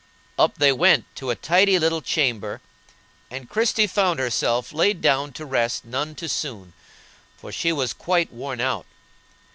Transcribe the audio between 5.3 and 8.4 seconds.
to rest none too soon, for she was quite